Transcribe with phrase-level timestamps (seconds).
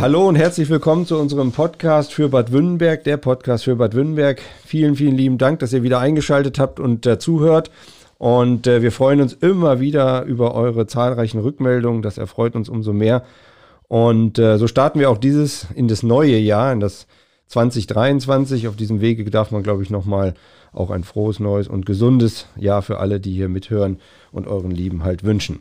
[0.00, 4.40] Hallo und herzlich willkommen zu unserem Podcast für Bad Wünnenberg, der Podcast für Bad Wünnenberg.
[4.64, 7.70] Vielen, vielen lieben Dank, dass ihr wieder eingeschaltet habt und äh, zuhört.
[8.16, 12.00] Und äh, wir freuen uns immer wieder über eure zahlreichen Rückmeldungen.
[12.00, 13.26] Das erfreut uns umso mehr.
[13.88, 17.06] Und äh, so starten wir auch dieses in das neue Jahr, in das
[17.48, 18.68] 2023.
[18.68, 20.32] Auf diesem Wege darf man, glaube ich, nochmal
[20.72, 23.98] auch ein frohes, neues und gesundes Jahr für alle, die hier mithören
[24.32, 25.60] und euren Lieben halt wünschen.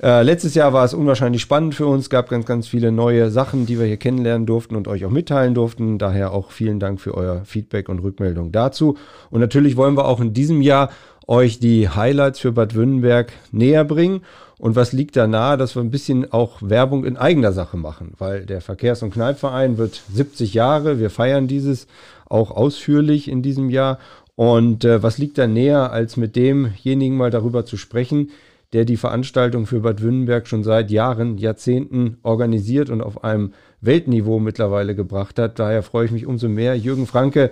[0.00, 3.66] Äh, letztes Jahr war es unwahrscheinlich spannend für uns, gab ganz, ganz viele neue Sachen,
[3.66, 5.98] die wir hier kennenlernen durften und euch auch mitteilen durften.
[5.98, 8.96] Daher auch vielen Dank für euer Feedback und Rückmeldung dazu.
[9.30, 10.90] Und natürlich wollen wir auch in diesem Jahr
[11.26, 14.22] euch die Highlights für Bad Wünnenberg näher bringen.
[14.58, 18.14] Und was liegt da nahe, dass wir ein bisschen auch Werbung in eigener Sache machen,
[18.18, 20.98] weil der Verkehrs- und Kneipverein wird 70 Jahre.
[20.98, 21.86] Wir feiern dieses
[22.26, 23.98] auch ausführlich in diesem Jahr.
[24.36, 28.30] Und äh, was liegt da näher, als mit demjenigen mal darüber zu sprechen,
[28.72, 34.38] der die Veranstaltung für Bad Wünnenberg schon seit Jahren, Jahrzehnten organisiert und auf einem Weltniveau
[34.38, 35.58] mittlerweile gebracht hat.
[35.58, 37.50] Daher freue ich mich umso mehr, Jürgen Franke,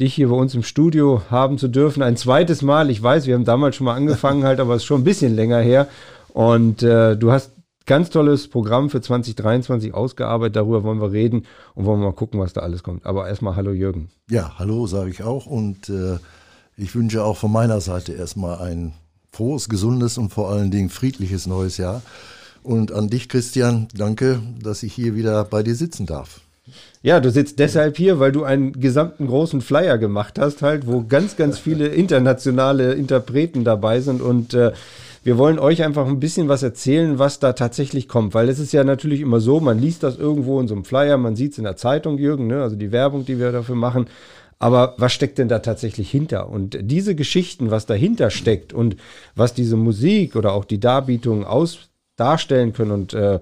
[0.00, 2.02] dich hier bei uns im Studio haben zu dürfen.
[2.02, 2.90] Ein zweites Mal.
[2.90, 5.34] Ich weiß, wir haben damals schon mal angefangen, halt, aber es ist schon ein bisschen
[5.34, 5.88] länger her.
[6.32, 7.52] Und äh, du hast
[7.86, 10.56] ganz tolles Programm für 2023 ausgearbeitet.
[10.56, 13.06] Darüber wollen wir reden und wollen mal gucken, was da alles kommt.
[13.06, 14.08] Aber erstmal hallo Jürgen.
[14.30, 16.18] Ja, hallo sage ich auch und äh,
[16.76, 18.94] ich wünsche auch von meiner Seite erstmal ein
[19.34, 22.02] frohes, gesundes und vor allen Dingen friedliches neues Jahr.
[22.62, 26.40] Und an dich, Christian, danke, dass ich hier wieder bei dir sitzen darf.
[27.02, 31.04] Ja, du sitzt deshalb hier, weil du einen gesamten großen Flyer gemacht hast, halt, wo
[31.04, 34.72] ganz, ganz viele internationale Interpreten dabei sind und äh,
[35.24, 38.72] wir wollen euch einfach ein bisschen was erzählen, was da tatsächlich kommt, weil es ist
[38.72, 41.58] ja natürlich immer so, man liest das irgendwo in so einem Flyer, man sieht es
[41.58, 42.62] in der Zeitung, Jürgen, ne?
[42.62, 44.06] also die Werbung, die wir dafür machen,
[44.64, 46.48] aber was steckt denn da tatsächlich hinter?
[46.48, 48.96] Und diese Geschichten, was dahinter steckt und
[49.34, 53.40] was diese Musik oder auch die Darbietung aus darstellen können und äh,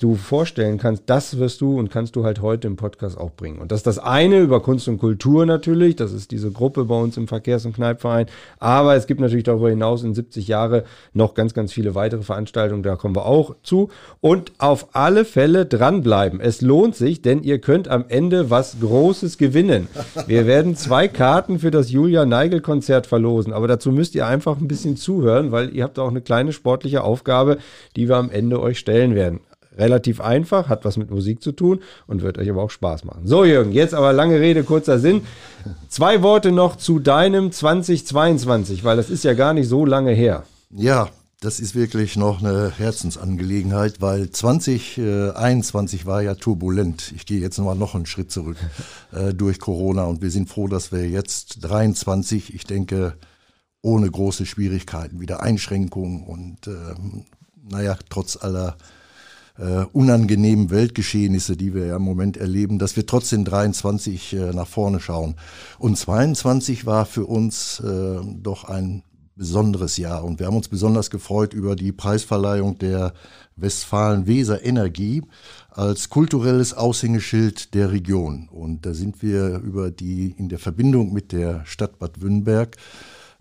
[0.00, 3.58] du vorstellen kannst, das wirst du und kannst du halt heute im Podcast auch bringen.
[3.58, 6.98] Und das ist das eine über Kunst und Kultur natürlich, das ist diese Gruppe bei
[6.98, 8.26] uns im Verkehrs- und Kneipverein,
[8.58, 12.82] aber es gibt natürlich darüber hinaus in 70 Jahre noch ganz, ganz viele weitere Veranstaltungen,
[12.82, 13.90] da kommen wir auch zu.
[14.20, 16.40] Und auf alle Fälle dranbleiben.
[16.40, 19.88] Es lohnt sich, denn ihr könnt am Ende was Großes gewinnen.
[20.26, 24.58] Wir werden zwei Karten für das Julia Neigel Konzert verlosen, aber dazu müsst ihr einfach
[24.58, 27.58] ein bisschen zuhören, weil ihr habt auch eine kleine sportliche Aufgabe,
[27.96, 29.40] die wir am Ende euch stellen werden
[29.80, 33.22] relativ einfach, hat was mit Musik zu tun und wird euch aber auch Spaß machen.
[33.26, 35.22] So, Jürgen, jetzt aber lange Rede, kurzer Sinn.
[35.88, 40.44] Zwei Worte noch zu deinem 2022, weil das ist ja gar nicht so lange her.
[40.70, 41.08] Ja,
[41.40, 47.12] das ist wirklich noch eine Herzensangelegenheit, weil 2021 war ja turbulent.
[47.16, 48.58] Ich gehe jetzt nochmal noch einen Schritt zurück
[49.12, 53.14] äh, durch Corona und wir sind froh, dass wir jetzt 23, ich denke,
[53.80, 56.94] ohne große Schwierigkeiten, wieder Einschränkungen und äh,
[57.70, 58.76] naja, trotz aller
[59.60, 64.66] äh, unangenehmen Weltgeschehnisse, die wir ja im Moment erleben, dass wir trotzdem 23 äh, nach
[64.66, 65.36] vorne schauen.
[65.78, 69.02] Und 22 war für uns äh, doch ein
[69.36, 73.14] besonderes Jahr und wir haben uns besonders gefreut über die Preisverleihung der
[73.56, 75.22] Westfalen-Weser Energie
[75.70, 78.48] als kulturelles Aushängeschild der Region.
[78.50, 82.76] Und da sind wir über die in der Verbindung mit der Stadt Bad Wünnberg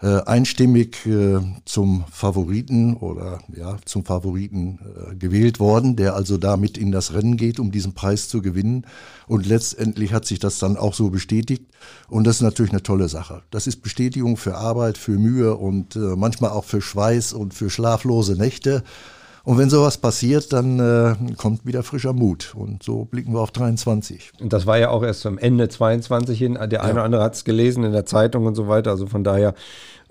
[0.02, 4.80] äh, einstimmig äh, zum Favoriten oder ja zum Favoriten
[5.12, 8.86] äh, gewählt worden, der also damit in das Rennen geht, um diesen Preis zu gewinnen.
[9.28, 11.64] Und letztendlich hat sich das dann auch so bestätigt.
[12.08, 13.42] Und das ist natürlich eine tolle Sache.
[13.52, 17.70] Das ist Bestätigung für Arbeit, für Mühe und äh, manchmal auch für Schweiß und für
[17.70, 18.84] schlaflose Nächte.
[19.44, 22.54] Und wenn sowas passiert, dann äh, kommt wieder frischer Mut.
[22.56, 24.34] Und so blicken wir auf 23.
[24.40, 26.54] Und das war ja auch erst zum Ende 22 hin.
[26.56, 26.82] Der ja.
[26.82, 28.92] eine oder andere hat es gelesen in der Zeitung und so weiter.
[28.92, 29.54] Also von daher,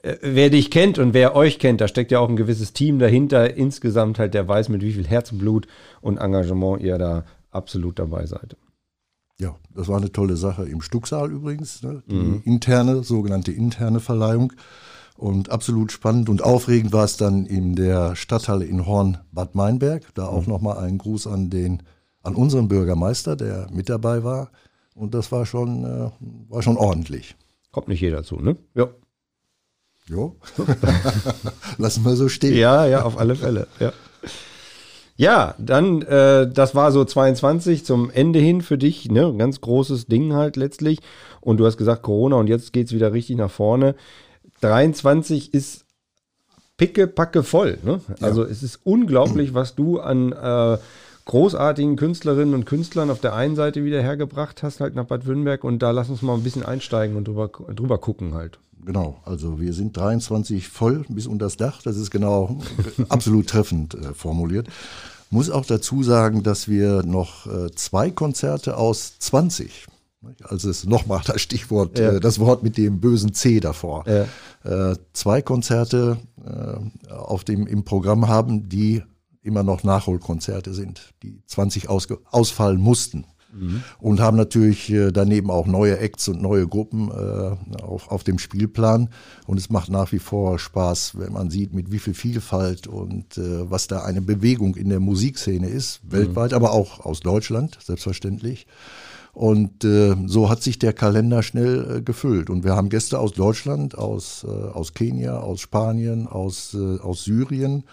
[0.02, 2.98] äh, wer dich kennt und wer euch kennt, da steckt ja auch ein gewisses Team
[2.98, 3.54] dahinter.
[3.54, 5.66] Insgesamt halt, der weiß, mit wie viel Herzblut
[6.00, 8.56] und Engagement ihr da absolut dabei seid.
[9.40, 11.82] Ja, das war eine tolle Sache im Stucksaal übrigens.
[11.82, 12.02] Ne?
[12.08, 12.42] Die mhm.
[12.44, 14.52] interne, sogenannte interne Verleihung.
[15.18, 20.14] Und absolut spannend und aufregend war es dann in der Stadthalle in Horn Bad Meinberg.
[20.14, 20.52] Da auch mhm.
[20.52, 21.82] nochmal ein Gruß an den,
[22.22, 24.52] an unseren Bürgermeister, der mit dabei war.
[24.94, 26.10] Und das war schon, äh,
[26.48, 27.34] war schon ordentlich.
[27.72, 28.58] Kommt nicht jeder zu, ne?
[28.76, 28.90] Ja.
[30.06, 30.36] Jo.
[31.78, 32.56] Lassen wir so stehen.
[32.56, 33.66] Ja, ja, auf alle Fälle.
[33.80, 33.92] Ja.
[35.16, 39.34] Ja, dann, äh, das war so 22 zum Ende hin für dich, ne?
[39.36, 41.00] Ganz großes Ding halt letztlich.
[41.40, 43.96] Und du hast gesagt Corona und jetzt geht es wieder richtig nach vorne.
[44.60, 45.84] 23 ist
[46.76, 47.78] picke, packe voll.
[47.82, 48.00] Ne?
[48.20, 48.50] Also ja.
[48.50, 50.78] es ist unglaublich, was du an äh,
[51.26, 55.62] großartigen Künstlerinnen und Künstlern auf der einen Seite wieder hergebracht hast, halt nach Bad Wünnberg.
[55.64, 58.58] Und da lass uns mal ein bisschen einsteigen und drüber, drüber gucken halt.
[58.84, 61.82] Genau, also wir sind 23 voll bis unter das Dach.
[61.82, 62.60] Das ist genau
[63.08, 64.68] absolut treffend äh, formuliert.
[65.30, 69.86] Muss auch dazu sagen, dass wir noch äh, zwei Konzerte aus 20,
[70.42, 72.12] also ist nochmal das Stichwort, ja.
[72.12, 74.90] äh, das Wort mit dem bösen C davor, ja.
[74.92, 79.02] äh, zwei Konzerte äh, auf dem, im Programm haben, die
[79.42, 83.24] immer noch Nachholkonzerte sind, die 20 ausfallen mussten.
[83.50, 83.82] Mhm.
[83.98, 87.10] Und haben natürlich äh, daneben auch neue Acts und neue Gruppen
[87.80, 89.08] auf, auf dem Spielplan.
[89.46, 93.38] Und es macht nach wie vor Spaß, wenn man sieht, mit wie viel Vielfalt und
[93.38, 96.12] was da eine Bewegung in der Musikszene ist, mhm.
[96.12, 98.66] weltweit, aber auch aus Deutschland, selbstverständlich.
[99.38, 102.50] Und äh, so hat sich der Kalender schnell äh, gefüllt.
[102.50, 107.22] Und wir haben Gäste aus Deutschland, aus, äh, aus Kenia, aus Spanien, aus, äh, aus
[107.22, 107.84] Syrien,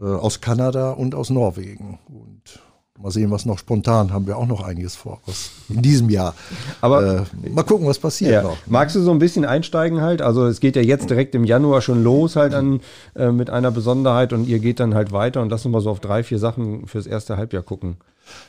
[0.00, 1.98] äh, aus Kanada und aus Norwegen.
[2.06, 2.60] Und
[2.98, 6.34] Mal sehen, was noch spontan haben wir auch noch einiges vor was in diesem Jahr.
[6.80, 8.42] Aber äh, mal gucken, was passiert ja.
[8.42, 8.56] noch.
[8.64, 10.22] Magst du so ein bisschen einsteigen halt?
[10.22, 12.80] Also es geht ja jetzt direkt im Januar schon los halt an,
[13.14, 16.00] mit einer Besonderheit und ihr geht dann halt weiter und lass uns mal so auf
[16.00, 17.98] drei, vier Sachen fürs erste Halbjahr gucken.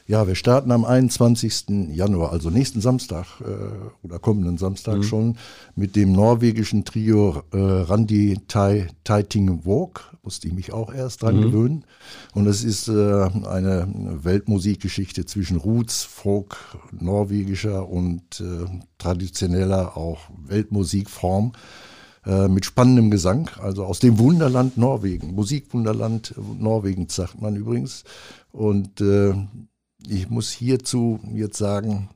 [0.07, 1.89] Ja, wir starten am 21.
[1.91, 5.03] Januar, also nächsten Samstag äh, oder kommenden Samstag mhm.
[5.03, 5.37] schon
[5.75, 10.13] mit dem norwegischen Trio äh, Randi Tai Taiting Walk.
[10.23, 11.41] Musste ich mich auch erst dran mhm.
[11.41, 11.85] gewöhnen.
[12.33, 13.87] Und es ist äh, eine
[14.23, 16.57] Weltmusikgeschichte zwischen Roots, Folk,
[16.91, 18.65] norwegischer und äh,
[18.97, 21.53] traditioneller auch Weltmusikform
[22.27, 28.03] äh, mit spannendem Gesang, also aus dem Wunderland Norwegen, Musikwunderland Norwegens sagt man übrigens.
[28.57, 29.35] Und äh,
[30.07, 32.09] ich muss hierzu jetzt sagen,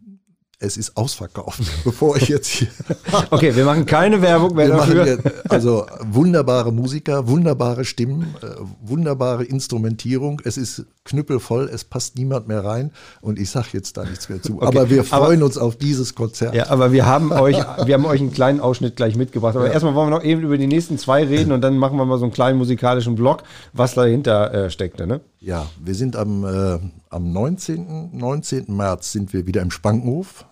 [0.61, 2.67] es ist ausverkauft, bevor ich jetzt hier.
[3.31, 5.05] okay, wir machen keine Werbung mehr wir dafür.
[5.07, 8.47] Jetzt, also wunderbare Musiker, wunderbare Stimmen, äh,
[8.81, 10.41] wunderbare Instrumentierung.
[10.45, 12.91] Es ist knüppelvoll, es passt niemand mehr rein
[13.21, 14.57] und ich sage jetzt da nichts mehr zu.
[14.57, 14.65] Okay.
[14.67, 16.53] Aber wir freuen aber, uns auf dieses Konzert.
[16.53, 19.55] Ja, aber wir haben euch, wir haben euch einen kleinen Ausschnitt gleich mitgebracht.
[19.55, 19.73] Aber ja.
[19.73, 22.19] erstmal wollen wir noch eben über die nächsten zwei reden und dann machen wir mal
[22.19, 23.43] so einen kleinen musikalischen Block,
[23.73, 25.07] was dahinter äh, steckte.
[25.07, 25.21] Ne?
[25.39, 26.77] Ja, wir sind am, äh,
[27.09, 28.11] am 19.
[28.13, 28.65] 19.
[28.67, 30.45] März sind wir wieder im Spankenhof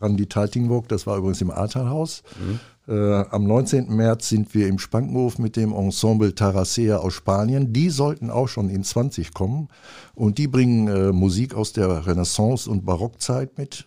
[0.00, 2.22] Randi Taltingburg, das war übrigens im Ahrtalhaus.
[2.38, 2.60] Mhm.
[2.88, 3.94] Äh, am 19.
[3.94, 7.72] März sind wir im Spankenhof mit dem Ensemble Taracea aus Spanien.
[7.72, 9.68] Die sollten auch schon in 20 kommen
[10.14, 13.86] und die bringen äh, Musik aus der Renaissance- und Barockzeit mit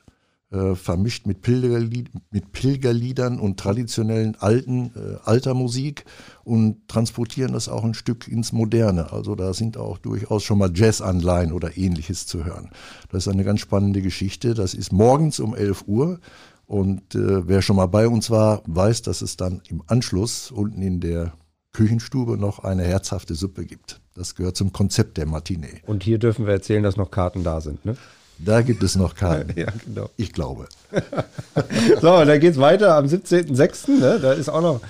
[0.53, 6.05] äh, vermischt mit, Pilgerlied, mit Pilgerliedern und traditionellen alten, äh, alter Musik
[6.43, 9.11] und transportieren das auch ein Stück ins Moderne.
[9.11, 12.69] Also da sind auch durchaus schon mal Jazz-Anleihen oder ähnliches zu hören.
[13.09, 14.53] Das ist eine ganz spannende Geschichte.
[14.53, 16.19] Das ist morgens um 11 Uhr.
[16.65, 20.81] Und äh, wer schon mal bei uns war, weiß, dass es dann im Anschluss unten
[20.81, 21.33] in der
[21.71, 23.99] Küchenstube noch eine herzhafte Suppe gibt.
[24.15, 25.81] Das gehört zum Konzept der Matinee.
[25.85, 27.97] Und hier dürfen wir erzählen, dass noch Karten da sind, ne?
[28.39, 29.53] Da gibt es noch Karten.
[29.59, 30.09] ja, genau.
[30.17, 30.67] Ich glaube.
[32.01, 33.99] so, dann geht es weiter am 17.06.
[33.99, 34.19] Ne?
[34.19, 34.81] Da ist auch noch.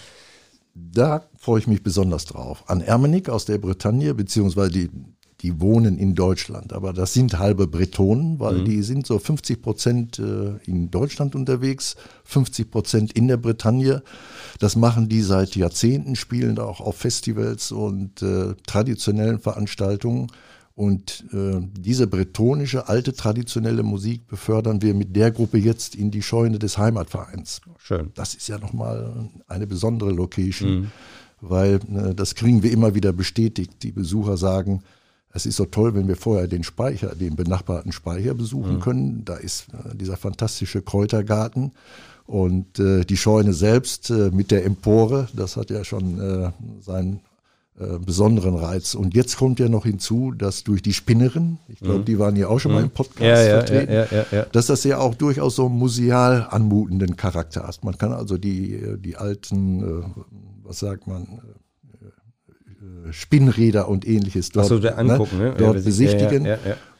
[0.73, 2.63] Da freue ich mich besonders drauf.
[2.67, 4.89] An Ermenik aus der Bretagne, beziehungsweise die,
[5.41, 6.73] die wohnen in Deutschland.
[6.73, 8.65] Aber das sind halbe Bretonen, weil mhm.
[8.65, 14.01] die sind so 50 Prozent äh, in Deutschland unterwegs, 50 Prozent in der Bretagne.
[14.59, 20.31] Das machen die seit Jahrzehnten, spielen auch auf Festivals und äh, traditionellen Veranstaltungen.
[20.75, 26.23] Und äh, diese bretonische, alte, traditionelle Musik befördern wir mit der Gruppe jetzt in die
[26.23, 27.61] Scheune des Heimatvereins.
[27.77, 28.11] Schön.
[28.15, 30.91] Das ist ja nochmal eine besondere Location, mhm.
[31.41, 33.83] weil äh, das kriegen wir immer wieder bestätigt.
[33.83, 34.81] Die Besucher sagen,
[35.31, 38.79] es ist so toll, wenn wir vorher den Speicher, den benachbarten Speicher besuchen mhm.
[38.79, 39.25] können.
[39.25, 41.71] Da ist äh, dieser fantastische Kräutergarten.
[42.25, 47.19] Und äh, die Scheune selbst äh, mit der Empore, das hat ja schon äh, seinen
[47.79, 48.93] äh, besonderen Reiz.
[48.93, 52.05] Und jetzt kommt ja noch hinzu, dass durch die Spinnerin, ich glaube, mhm.
[52.05, 52.77] die waren ja auch schon mhm.
[52.77, 53.93] mal im Podcast ja, ja, vertreten,
[54.31, 57.83] ja, dass das ja auch durchaus so einen museal anmutenden Charakter hat.
[57.83, 60.03] Man kann also die, die alten, äh,
[60.63, 61.41] was sagt man,
[63.07, 65.55] äh, Spinnräder und ähnliches dort, so, angucken, ne?
[65.57, 66.47] dort besichtigen.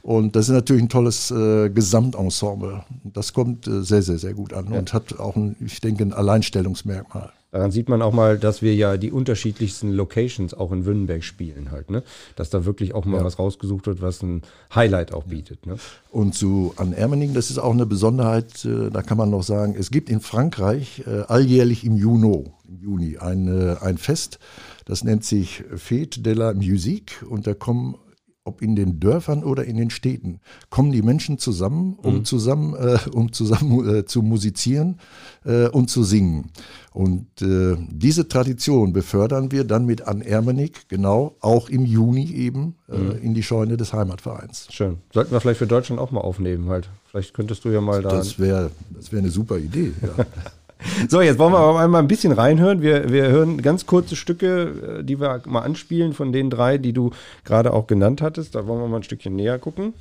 [0.02, 2.84] Und das ist natürlich ein tolles äh, Gesamtensemble.
[3.04, 6.14] Das kommt äh, sehr, sehr, sehr gut an und hat auch, ein, ich denke, ein
[6.14, 7.32] Alleinstellungsmerkmal.
[7.54, 11.70] Daran sieht man auch mal, dass wir ja die unterschiedlichsten Locations auch in Wünnenberg spielen
[11.70, 12.02] halt, ne?
[12.36, 13.24] Dass da wirklich auch mal ja.
[13.24, 14.42] was rausgesucht wird, was ein
[14.74, 15.68] Highlight auch bietet.
[15.68, 15.78] Ne?
[16.10, 19.76] Und zu an Ermeningen, das ist auch eine Besonderheit, äh, da kann man noch sagen,
[19.78, 24.40] es gibt in Frankreich äh, alljährlich im Juni, im Juni ein, äh, ein Fest,
[24.86, 27.98] das nennt sich Fête de la Musique und da kommen
[28.46, 32.26] ob in den Dörfern oder in den Städten, kommen die Menschen zusammen, um mhm.
[32.26, 35.00] zusammen, äh, um zusammen äh, zu musizieren
[35.46, 36.52] äh, und zu singen.
[36.94, 42.76] Und äh, diese Tradition befördern wir dann mit An Ermenig, genau, auch im Juni eben
[42.88, 43.22] äh, mhm.
[43.22, 44.68] in die Scheune des Heimatvereins.
[44.70, 44.98] Schön.
[45.12, 46.90] Sollten wir vielleicht für Deutschland auch mal aufnehmen, halt.
[47.10, 48.10] Vielleicht könntest du ja mal da.
[48.10, 50.26] Das wäre das wär eine super Idee, ja.
[51.10, 52.82] So, jetzt wollen wir aber mal ein bisschen reinhören.
[52.82, 56.94] Wir, wir hören ganz kurze Stücke, äh, die wir mal anspielen von den drei, die
[56.94, 57.12] du
[57.46, 58.56] gerade auch genannt hattest.
[58.56, 59.94] Da wollen wir mal ein Stückchen näher gucken.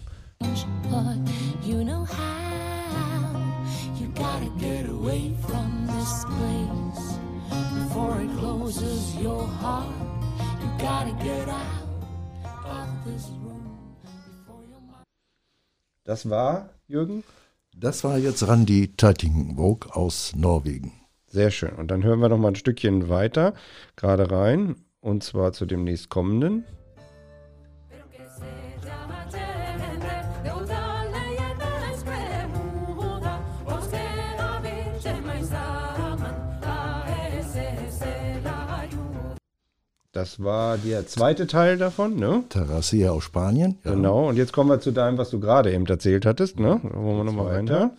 [8.72, 9.86] It closes your heart.
[10.60, 11.86] You gotta get out
[12.64, 15.04] of this room before your mind.
[16.04, 17.24] Das war, Jürgen?
[17.74, 20.92] Das war jetzt Randi Teitingenvåg aus Norwegen.
[21.26, 21.72] Sehr schön.
[21.76, 23.54] Und dann hören wir noch mal ein Stückchen weiter,
[23.96, 26.64] gerade rein, und zwar zu dem nächstkommenden.
[40.12, 42.44] Das war der zweite Teil davon, ne?
[42.50, 43.78] Terracia aus Spanien.
[43.82, 43.92] Ja.
[43.92, 46.80] Genau, und jetzt kommen wir zu deinem, was du gerade eben erzählt hattest, ne?
[46.82, 47.92] Da wollen wir nochmal reinhören.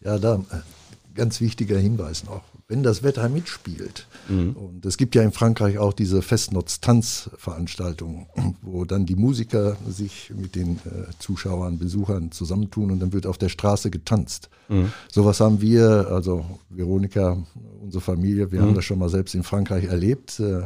[0.00, 0.75] Ja, da äh,
[1.16, 4.08] ganz wichtiger Hinweis noch wenn das Wetter mitspielt.
[4.28, 4.54] Mhm.
[4.54, 8.26] Und es gibt ja in Frankreich auch diese Festnotz-Tanzveranstaltungen,
[8.62, 13.38] wo dann die Musiker sich mit den äh, Zuschauern, Besuchern zusammentun und dann wird auf
[13.38, 14.50] der Straße getanzt.
[14.68, 14.90] Mhm.
[15.12, 17.36] Sowas haben wir, also Veronika,
[17.80, 18.66] unsere Familie, wir mhm.
[18.66, 20.40] haben das schon mal selbst in Frankreich erlebt.
[20.40, 20.62] Äh,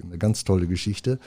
[0.00, 1.18] eine ganz tolle Geschichte.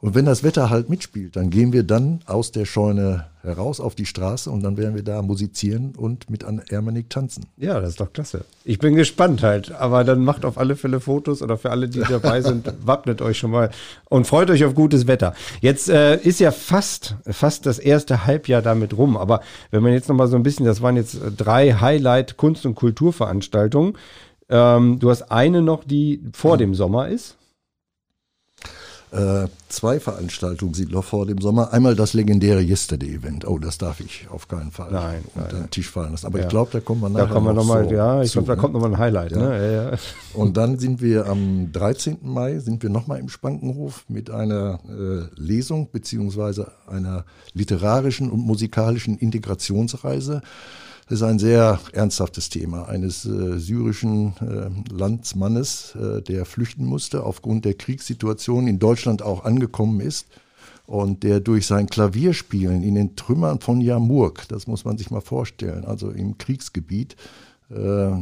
[0.00, 3.94] Und wenn das Wetter halt mitspielt, dann gehen wir dann aus der Scheune heraus auf
[3.94, 7.46] die Straße und dann werden wir da musizieren und mit an Ermanik tanzen.
[7.56, 8.44] Ja, das ist doch klasse.
[8.64, 12.00] Ich bin gespannt halt, aber dann macht auf alle Fälle Fotos oder für alle, die
[12.08, 13.70] dabei sind, wappnet euch schon mal
[14.08, 15.34] und freut euch auf gutes Wetter.
[15.60, 19.40] Jetzt äh, ist ja fast, fast das erste Halbjahr damit rum, aber
[19.70, 22.74] wenn man jetzt noch mal so ein bisschen, das waren jetzt drei Highlight Kunst- und
[22.74, 23.96] Kulturveranstaltungen.
[24.50, 27.37] Ähm, du hast eine noch, die vor dem Sommer ist.
[29.10, 31.72] Äh, zwei Veranstaltungen sind noch vor dem Sommer.
[31.72, 33.46] Einmal das legendäre Yesterday-Event.
[33.46, 36.26] Oh, das darf ich auf keinen Fall nein, unter nein, den Tisch fallen lassen.
[36.26, 36.44] Aber ja.
[36.44, 38.54] ich glaube, da kommt man nachher Da kommen wir nochmal, noch ja, ich glaube, da
[38.54, 38.60] ne?
[38.60, 39.32] kommt nochmal ein Highlight.
[39.32, 39.38] Ja.
[39.38, 39.72] Ne?
[39.72, 39.98] Ja, ja.
[40.34, 42.18] Und dann sind wir am 13.
[42.22, 47.24] Mai, sind wir nochmal im Spankenhof mit einer äh, Lesung beziehungsweise einer
[47.54, 50.42] literarischen und musikalischen Integrationsreise
[51.08, 57.24] das ist ein sehr ernsthaftes Thema eines äh, syrischen äh, Landsmannes, äh, der flüchten musste,
[57.24, 60.26] aufgrund der Kriegssituation in Deutschland auch angekommen ist
[60.86, 65.22] und der durch sein Klavierspielen in den Trümmern von Jamurk, das muss man sich mal
[65.22, 67.16] vorstellen, also im Kriegsgebiet,
[67.70, 68.14] äh, äh,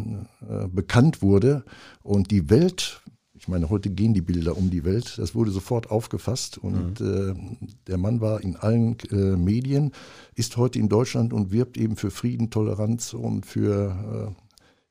[0.72, 1.62] bekannt wurde
[2.02, 3.00] und die Welt
[3.46, 5.18] ich meine, heute gehen die Bilder um die Welt.
[5.18, 7.60] Das wurde sofort aufgefasst und mhm.
[7.60, 9.92] äh, der Mann war in allen äh, Medien,
[10.34, 14.34] ist heute in Deutschland und wirbt eben für Frieden, Toleranz und für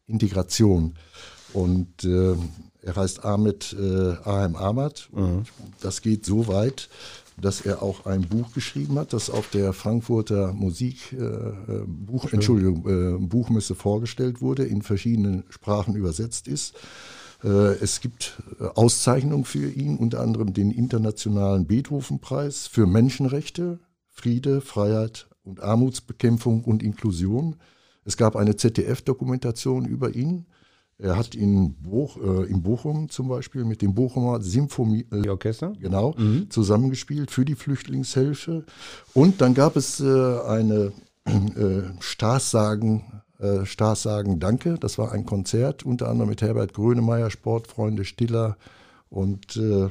[0.07, 0.93] äh, Integration.
[1.51, 2.35] Und äh,
[2.81, 5.09] er heißt Ahmed äh, Ahem Ahmad.
[5.11, 5.43] Mhm.
[5.81, 6.87] Das geht so weit,
[7.35, 11.25] dass er auch ein Buch geschrieben hat, das auf der Frankfurter Musik äh,
[11.85, 16.73] Buch, Entschuldigung, Buchmesse vorgestellt wurde, in verschiedenen Sprachen übersetzt ist.
[17.45, 24.61] Äh, es gibt äh, Auszeichnungen für ihn, unter anderem den Internationalen Beethoven-Preis für Menschenrechte, Friede,
[24.61, 27.57] Freiheit und Armutsbekämpfung und Inklusion.
[28.03, 30.47] Es gab eine ZDF-Dokumentation über ihn.
[30.97, 35.37] Er hat in, Boch, äh, in Bochum zum Beispiel mit dem Bochumer Symphonie äh,
[35.79, 36.49] genau, mhm.
[36.49, 38.65] zusammengespielt für die Flüchtlingshilfe.
[39.13, 40.93] Und dann gab es äh, eine
[41.25, 43.03] äh, Staatssagen
[43.39, 44.77] äh, Stars sagen Danke.
[44.79, 48.57] Das war ein Konzert, unter anderem mit Herbert Grönemeyer, Sportfreunde Stiller
[49.09, 49.89] und äh,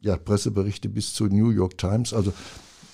[0.00, 2.12] ja, Presseberichte bis zur New York Times.
[2.14, 2.32] Also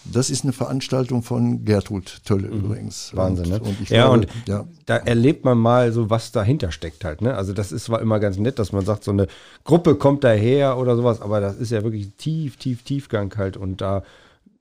[0.04, 2.64] das ist eine Veranstaltung von Gertrud Tölle mhm.
[2.64, 3.12] übrigens.
[3.14, 3.68] Wahnsinn, und, ne?
[3.68, 4.66] Und ja, glaube, und ja.
[4.86, 7.22] da erlebt man mal so, was dahinter steckt halt.
[7.22, 7.34] Ne?
[7.34, 9.28] Also das ist zwar immer ganz nett, dass man sagt, so eine
[9.64, 13.80] Gruppe kommt daher oder sowas, aber das ist ja wirklich tief, tief, Tiefgang halt und
[13.80, 14.02] da,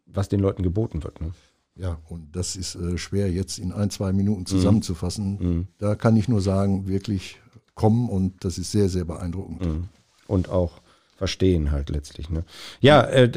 [0.05, 1.19] was den Leuten geboten wird.
[1.19, 1.31] Ne?
[1.75, 5.37] Ja, und das ist äh, schwer jetzt in ein, zwei Minuten zusammenzufassen.
[5.39, 5.67] Mhm.
[5.79, 7.41] Da kann ich nur sagen, wirklich
[7.73, 9.65] kommen und das ist sehr, sehr beeindruckend.
[9.65, 9.89] Mhm.
[10.27, 10.82] Und auch
[11.23, 12.29] verstehen halt letztlich.
[12.29, 12.43] Ne?
[12.81, 13.31] Ja, äh,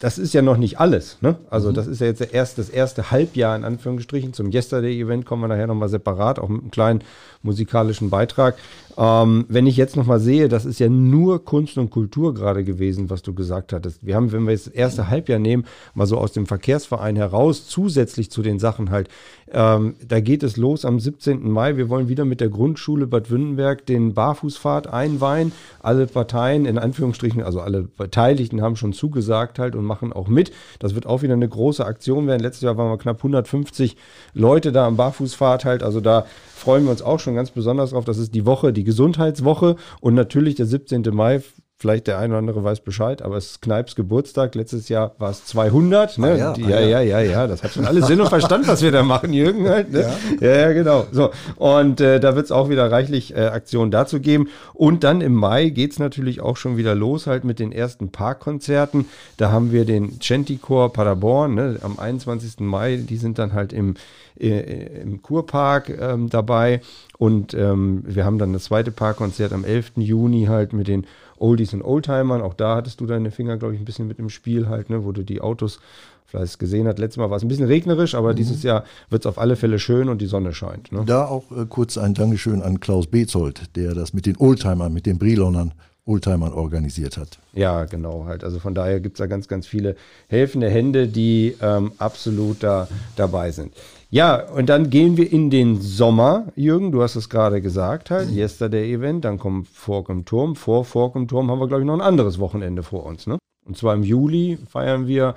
[0.00, 1.18] das ist ja noch nicht alles.
[1.20, 1.36] Ne?
[1.50, 1.74] Also mhm.
[1.74, 4.32] das ist ja jetzt erst das erste Halbjahr in Anführungsstrichen.
[4.32, 7.04] Zum Yesterday-Event kommen wir nachher nochmal separat, auch mit einem kleinen
[7.44, 8.56] musikalischen Beitrag.
[8.98, 13.08] Ähm, wenn ich jetzt nochmal sehe, das ist ja nur Kunst und Kultur gerade gewesen,
[13.08, 14.04] was du gesagt hattest.
[14.04, 15.64] Wir haben, wenn wir jetzt das erste Halbjahr nehmen,
[15.94, 19.08] mal so aus dem Verkehrsverein heraus, zusätzlich zu den Sachen halt,
[19.52, 21.50] ähm, da geht es los am 17.
[21.50, 21.76] Mai.
[21.76, 25.52] Wir wollen wieder mit der Grundschule Bad Wünnenberg den Barfußpfad einweihen.
[25.80, 30.52] Alle Parteien, in Anführungsstrichen, also alle Beteiligten haben schon zugesagt halt und machen auch mit.
[30.78, 32.42] Das wird auch wieder eine große Aktion werden.
[32.42, 33.96] Letztes Jahr waren wir knapp 150
[34.34, 35.82] Leute da am Barfußfahrt halt.
[35.82, 38.04] Also da freuen wir uns auch schon ganz besonders drauf.
[38.04, 41.02] Das ist die Woche, die Gesundheitswoche und natürlich der 17.
[41.12, 41.42] Mai
[41.82, 44.54] Vielleicht der eine oder andere weiß Bescheid, aber es ist Kneips Geburtstag.
[44.54, 46.16] Letztes Jahr war es 200.
[46.16, 46.28] Ne?
[46.28, 48.68] Ah, ja, Die, ah, ja, ja, ja, ja, Das hat schon alles Sinn und Verstand,
[48.68, 49.68] was wir da machen, Jürgen.
[49.68, 50.02] Halt, ne?
[50.40, 50.48] ja.
[50.48, 51.06] ja, ja, genau.
[51.10, 51.32] So.
[51.56, 54.48] Und äh, da wird es auch wieder reichlich äh, Aktionen dazu geben.
[54.74, 58.12] Und dann im Mai geht es natürlich auch schon wieder los, halt mit den ersten
[58.12, 59.06] Parkkonzerten.
[59.36, 61.80] Da haben wir den Chanticor Paderborn ne?
[61.82, 62.60] am 21.
[62.60, 63.02] Mai.
[63.08, 63.96] Die sind dann halt im,
[64.36, 66.80] im Kurpark ähm, dabei.
[67.18, 69.92] Und ähm, wir haben dann das zweite Parkkonzert am 11.
[69.96, 71.06] Juni halt mit den
[71.38, 72.40] Oldies und Oldtimern.
[72.40, 75.04] Auch da hattest du deine Finger, glaube ich, ein bisschen mit im Spiel halt, ne,
[75.04, 75.80] wo du die Autos
[76.26, 76.98] vielleicht gesehen hast.
[76.98, 78.36] Letztes Mal war es ein bisschen regnerisch, aber mhm.
[78.36, 80.90] dieses Jahr wird es auf alle Fälle schön und die Sonne scheint.
[80.92, 81.04] Ne?
[81.04, 85.06] Da auch äh, kurz ein Dankeschön an Klaus Bezold, der das mit den Oldtimern, mit
[85.06, 85.72] den Brilonern
[86.04, 87.38] Oldtimern organisiert hat.
[87.52, 88.42] Ja, genau halt.
[88.42, 89.94] Also von daher gibt es da ganz, ganz viele
[90.26, 93.72] helfende Hände, die ähm, absolut da dabei sind.
[94.12, 98.28] Ja, und dann gehen wir in den Sommer, Jürgen, du hast es gerade gesagt halt,
[98.28, 98.36] mhm.
[98.36, 100.54] Yesterday Event, dann kommt Fork im Turm.
[100.54, 103.38] Vor Fork im Turm haben wir, glaube ich, noch ein anderes Wochenende vor uns, ne?
[103.64, 105.34] Und zwar im Juli feiern wir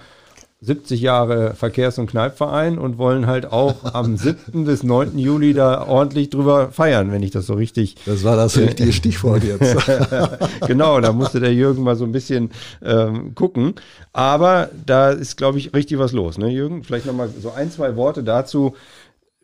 [0.66, 4.66] 70 Jahre Verkehrs- und Kneipverein und wollen halt auch am 7.
[4.66, 5.18] bis 9.
[5.18, 7.96] Juli da ordentlich drüber feiern, wenn ich das so richtig.
[8.06, 9.76] Das war das richtige Stichwort jetzt.
[10.68, 12.52] genau, da musste der Jürgen mal so ein bisschen
[12.84, 13.76] ähm, gucken.
[14.14, 16.84] Aber da ist, glaube ich, richtig was los, ne, Jürgen?
[16.84, 18.76] Vielleicht nochmal so ein, zwei Worte dazu.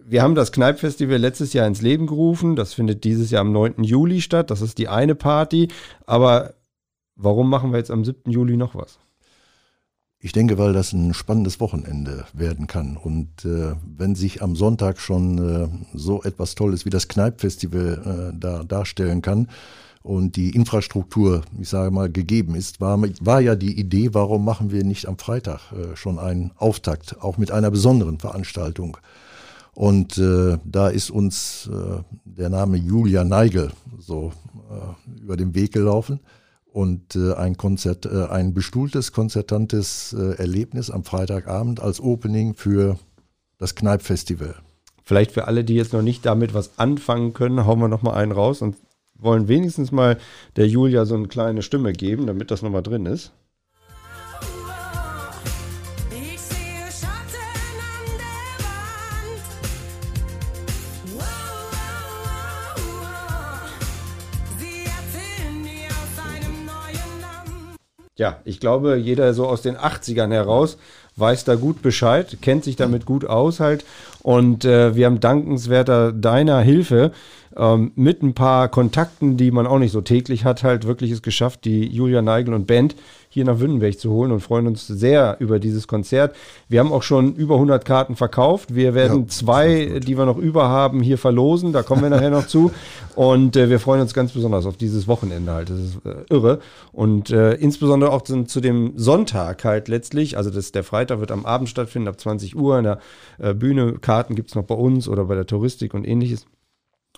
[0.03, 2.55] Wir haben das Kneippfestival letztes Jahr ins Leben gerufen.
[2.55, 3.83] Das findet dieses Jahr am 9.
[3.83, 4.49] Juli statt.
[4.49, 5.67] Das ist die eine Party.
[6.05, 6.55] Aber
[7.15, 8.31] warum machen wir jetzt am 7.
[8.31, 8.97] Juli noch was?
[10.23, 12.95] Ich denke, weil das ein spannendes Wochenende werden kann.
[12.95, 18.37] Und äh, wenn sich am Sonntag schon äh, so etwas Tolles wie das Kneippfestival äh,
[18.39, 19.47] da darstellen kann
[20.03, 24.71] und die Infrastruktur, ich sage mal, gegeben ist, war, war ja die Idee, warum machen
[24.71, 28.97] wir nicht am Freitag äh, schon einen Auftakt, auch mit einer besonderen Veranstaltung.
[29.73, 34.33] Und äh, da ist uns äh, der Name Julia Neigel so
[34.69, 36.19] äh, über den Weg gelaufen
[36.71, 42.97] und äh, ein Konzert, äh, ein bestuhltes, konzertantes äh, Erlebnis am Freitagabend als Opening für
[43.57, 44.55] das Kneipp-Festival.
[45.03, 48.13] Vielleicht für alle, die jetzt noch nicht damit was anfangen können, hauen wir noch mal
[48.13, 48.77] einen raus und
[49.15, 50.17] wollen wenigstens mal
[50.55, 53.33] der Julia so eine kleine Stimme geben, damit das noch mal drin ist.
[68.21, 70.77] Ja, ich glaube, jeder so aus den 80ern heraus
[71.15, 73.83] weiß da gut Bescheid, kennt sich damit gut aus halt.
[74.23, 77.11] Und äh, wir haben dankenswerter deiner Hilfe
[77.57, 81.21] ähm, mit ein paar Kontakten, die man auch nicht so täglich hat, halt wirklich es
[81.21, 82.95] geschafft, die Julia Neigel und Band
[83.33, 86.35] hier nach Wünnenberg zu holen und freuen uns sehr über dieses Konzert.
[86.67, 88.75] Wir haben auch schon über 100 Karten verkauft.
[88.75, 91.71] Wir werden ja, zwei, die wir noch über haben, hier verlosen.
[91.71, 92.71] Da kommen wir nachher noch zu.
[93.15, 95.69] Und äh, wir freuen uns ganz besonders auf dieses Wochenende halt.
[95.69, 96.59] Das ist äh, irre.
[96.91, 100.35] Und äh, insbesondere auch zu, zu, dem Sonntag halt letztlich.
[100.35, 102.99] Also das, der Freitag wird am Abend stattfinden, ab 20 Uhr in der
[103.39, 103.93] äh, Bühne.
[104.11, 106.45] Karten gibt es noch bei uns oder bei der Touristik und ähnliches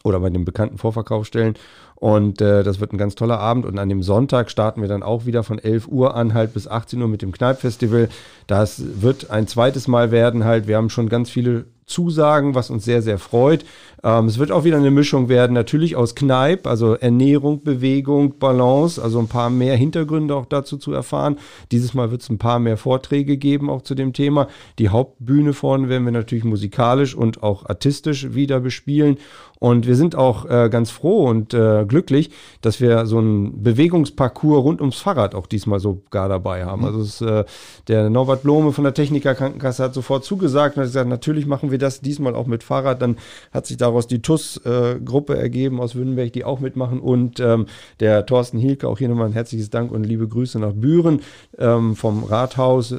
[0.04, 1.56] oder bei den bekannten Vorverkaufsstellen.
[1.96, 3.66] Und äh, das wird ein ganz toller Abend.
[3.66, 6.68] Und an dem Sonntag starten wir dann auch wieder von 11 Uhr an halt bis
[6.68, 8.10] 18 Uhr mit dem Kneippfestival.
[8.46, 10.68] Das wird ein zweites Mal werden halt.
[10.68, 13.66] Wir haben schon ganz viele Zusagen, was uns sehr, sehr freut.
[14.04, 19.02] Ähm, es wird auch wieder eine Mischung werden, natürlich aus Kneipp, also Ernährung, Bewegung, Balance,
[19.02, 21.38] also ein paar mehr Hintergründe auch dazu zu erfahren.
[21.72, 24.48] Dieses Mal wird es ein paar mehr Vorträge geben, auch zu dem Thema.
[24.80, 29.18] Die Hauptbühne vorne werden wir natürlich musikalisch und auch artistisch wieder bespielen.
[29.64, 34.62] Und wir sind auch äh, ganz froh und äh, glücklich, dass wir so einen Bewegungsparcours
[34.62, 36.82] rund ums Fahrrad auch diesmal sogar dabei haben.
[36.82, 36.88] Mhm.
[36.88, 37.46] Also es, äh,
[37.88, 41.72] der Norbert Blome von der Techniker Krankenkasse hat sofort zugesagt und hat gesagt, natürlich machen
[41.72, 43.02] wir das diesmal auch mit Fahrrad.
[43.02, 43.18] Dann
[43.52, 47.00] hat sich daraus die TUS-Gruppe ergeben aus Wünnenberg, die auch mitmachen.
[47.00, 47.68] Und ähm,
[48.00, 51.22] der Thorsten Hielke, auch hier nochmal ein herzliches Dank und liebe Grüße nach Büren
[51.58, 52.92] ähm, vom Rathaus.
[52.92, 52.98] Äh,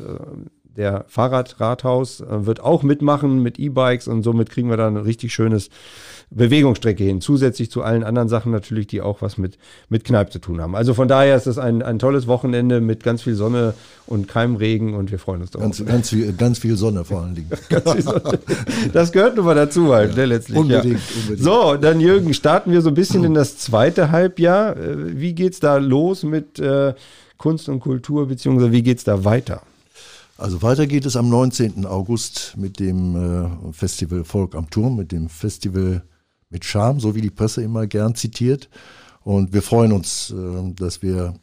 [0.76, 5.32] der Fahrradrathaus äh, wird auch mitmachen mit E-Bikes und somit kriegen wir da ein richtig
[5.32, 5.70] schönes
[6.30, 9.58] Bewegungsstrecke hin, zusätzlich zu allen anderen Sachen natürlich, die auch was mit,
[9.88, 10.74] mit Kneipp zu tun haben.
[10.74, 13.74] Also von daher ist das ein, ein tolles Wochenende mit ganz viel Sonne
[14.06, 15.64] und keinem Regen und wir freuen uns darauf.
[15.64, 17.50] Ganz, ganz, viel, ganz viel Sonne vor allen Dingen.
[18.92, 20.58] das gehört nun mal dazu halt, ja, ne, letztlich.
[20.58, 21.20] Unbedingt, ja.
[21.20, 21.42] unbedingt.
[21.42, 24.76] So, dann Jürgen, starten wir so ein bisschen in das zweite Halbjahr.
[24.76, 26.94] Äh, wie geht es da los mit äh,
[27.38, 29.62] Kunst und Kultur, beziehungsweise wie geht es da weiter?
[30.36, 31.86] Also weiter geht es am 19.
[31.86, 36.02] August mit dem äh, Festival Volk am Turm, mit dem Festival
[36.54, 38.70] mit Charme, so wie die Presse immer gern zitiert.
[39.22, 41.34] Und wir freuen uns, äh, dass wir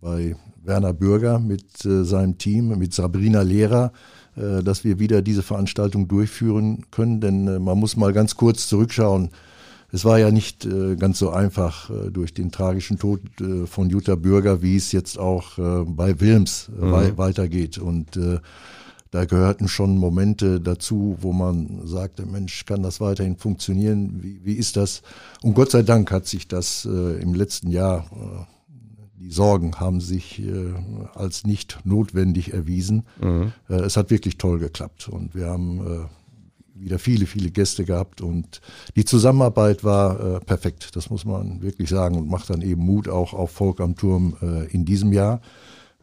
[0.00, 3.92] bei Werner Bürger mit äh, seinem Team, mit Sabrina Lehrer,
[4.36, 7.20] äh, dass wir wieder diese Veranstaltung durchführen können.
[7.20, 9.30] Denn äh, man muss mal ganz kurz zurückschauen.
[9.90, 13.22] Es war ja nicht ganz so einfach durch den tragischen Tod
[13.64, 17.16] von Jutta Bürger, wie es jetzt auch bei Wilms mhm.
[17.16, 17.78] weitergeht.
[17.78, 18.18] Und
[19.10, 24.22] da gehörten schon Momente dazu, wo man sagte, Mensch, kann das weiterhin funktionieren?
[24.22, 25.02] Wie, wie ist das?
[25.42, 28.44] Und Gott sei Dank hat sich das äh, im letzten Jahr, äh,
[29.18, 30.74] die Sorgen haben sich äh,
[31.14, 33.04] als nicht notwendig erwiesen.
[33.20, 33.52] Mhm.
[33.68, 38.20] Äh, es hat wirklich toll geklappt und wir haben äh, wieder viele, viele Gäste gehabt
[38.20, 38.60] und
[38.94, 40.94] die Zusammenarbeit war äh, perfekt.
[40.94, 44.36] Das muss man wirklich sagen und macht dann eben Mut auch auf Volk am Turm
[44.70, 45.40] in diesem Jahr.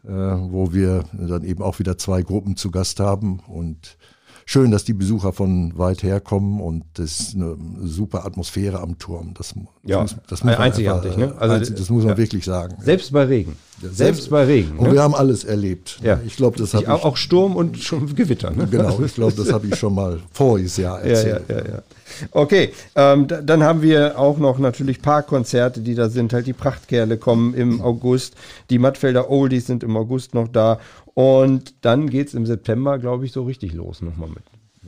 [0.06, 3.96] Äh, wo wir dann eben auch wieder zwei Gruppen zu Gast haben und
[4.44, 9.00] schön, dass die Besucher von weit her kommen und das ist eine super Atmosphäre am
[9.00, 9.34] Turm.
[9.34, 11.40] Das, das ja, muss, das muss einzigartig, einfach, ne?
[11.40, 12.18] Also, einzig, das muss man ja.
[12.18, 12.76] wirklich sagen.
[12.80, 13.56] Selbst bei Regen.
[13.80, 14.78] Selbst, selbst, bei Regen.
[14.78, 14.92] Und ne?
[14.92, 15.98] wir haben alles erlebt.
[16.04, 16.20] Ja.
[16.24, 18.52] Ich glaube, das habe ich auch Sturm und schon Gewitter.
[18.52, 18.68] Ne?
[18.70, 21.42] Genau, ich glaube, das habe ich schon mal voriges Jahr erzählt.
[21.48, 21.82] Ja, ja, ja, ja.
[22.30, 26.32] Okay, ähm, dann haben wir auch noch natürlich Parkkonzerte, die da sind.
[26.32, 28.34] Halt die Prachtkerle kommen im August,
[28.70, 30.78] die Mattfelder Oldies sind im August noch da
[31.14, 34.42] und dann geht es im September, glaube ich, so richtig los nochmal mit.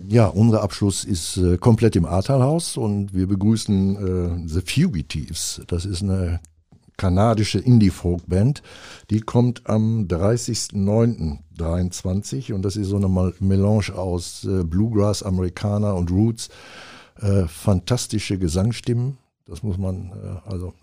[0.06, 5.60] Ja, unser Abschluss ist äh, komplett im Ahrtalhaus und wir begrüßen äh, The Fugitives.
[5.66, 6.38] Das ist eine
[6.98, 8.62] kanadische Indie-Folk-Band.
[9.10, 13.08] Die kommt am 30.09.23 und das ist so eine
[13.40, 16.50] Melange aus äh, Bluegrass, Amerikaner und Roots.
[17.20, 19.18] Äh, fantastische Gesangsstimmen.
[19.46, 20.74] Das muss man, äh, also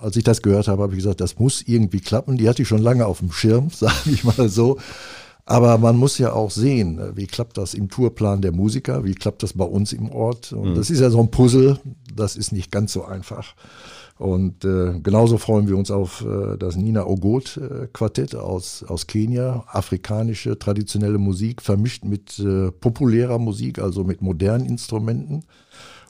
[0.00, 2.36] als ich das gehört habe, habe ich gesagt, das muss irgendwie klappen.
[2.36, 4.78] Die hatte ich schon lange auf dem Schirm, sage ich mal so.
[5.44, 9.42] Aber man muss ja auch sehen, wie klappt das im Tourplan der Musiker, wie klappt
[9.42, 10.52] das bei uns im Ort.
[10.52, 10.74] Und mhm.
[10.74, 11.78] das ist ja so ein Puzzle,
[12.14, 13.54] das ist nicht ganz so einfach.
[14.18, 19.06] Und äh, genauso freuen wir uns auf äh, das Nina Ogot äh, Quartett aus, aus
[19.06, 25.44] Kenia, afrikanische traditionelle Musik vermischt mit äh, populärer Musik, also mit modernen Instrumenten.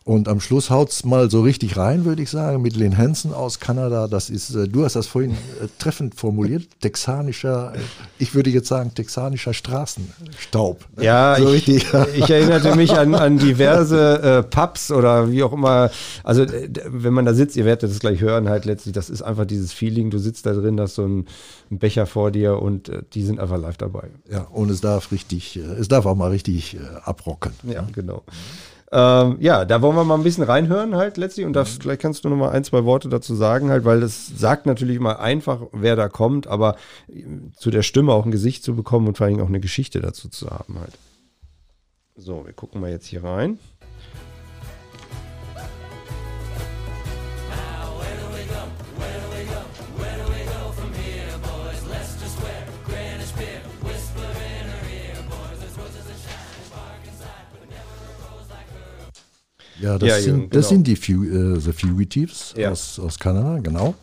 [0.09, 3.61] Und am Schluss haut's mal so richtig rein, würde ich sagen, mit Lynn Hansen aus
[3.61, 4.09] Kanada.
[4.09, 7.79] Das ist, äh, du hast das vorhin äh, treffend formuliert, texanischer, äh,
[8.17, 10.83] ich würde jetzt sagen, texanischer Straßenstaub.
[10.99, 11.69] Ja, so ich,
[12.15, 15.91] ich, erinnerte mich an, an diverse äh, Pubs oder wie auch immer.
[16.25, 16.47] Also
[16.87, 19.75] wenn man da sitzt, ihr werdet das gleich hören, halt letztlich, das ist einfach dieses
[19.75, 21.27] Feeling, du sitzt da drin, hast so einen,
[21.69, 24.09] einen Becher vor dir und äh, die sind einfach live dabei.
[24.33, 27.53] Ja, und es darf richtig, es darf auch mal richtig äh, abrocken.
[27.65, 28.23] Ja, genau.
[28.91, 31.67] Ähm, ja, da wollen wir mal ein bisschen reinhören halt letztlich und da, mhm.
[31.67, 34.97] vielleicht kannst du noch mal ein, zwei Worte dazu sagen halt, weil das sagt natürlich
[34.97, 36.77] immer einfach, wer da kommt, aber
[37.09, 37.25] äh,
[37.57, 40.29] zu der Stimme auch ein Gesicht zu bekommen und vor allem auch eine Geschichte dazu
[40.29, 40.93] zu haben halt.
[42.17, 43.59] So, wir gucken mal jetzt hier rein.
[59.81, 60.49] Ja, das, ja, sind, genau.
[60.51, 62.71] das sind die Fu äh, The Fugitives ja.
[62.71, 63.95] aus, aus Kanada, genau.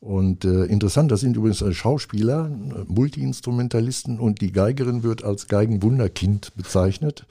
[0.00, 2.50] Und äh, interessant, das sind übrigens Schauspieler,
[2.88, 7.24] Multiinstrumentalisten und die Geigerin wird als Geigenwunderkind bezeichnet.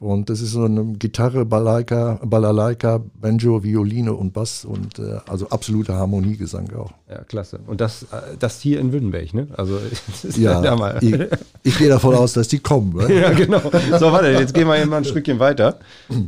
[0.00, 5.48] Und das ist so eine Gitarre, Balalaika, Balalaika Banjo, Violine und Bass und äh, also
[5.48, 6.92] absoluter Harmoniegesang auch.
[7.10, 7.58] Ja, klasse.
[7.66, 9.48] Und das, äh, das hier in Württemberg, ne?
[9.56, 9.80] Also
[10.36, 10.98] ja, ja mal.
[11.00, 11.18] Ich,
[11.64, 12.94] ich gehe davon aus, dass die kommen.
[13.08, 13.20] Ne?
[13.20, 13.60] ja, genau.
[13.98, 15.78] So, warte, jetzt gehen wir mal ein Stückchen weiter.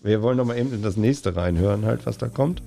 [0.00, 2.62] Wir wollen noch mal eben in das nächste reinhören, halt, was da kommt.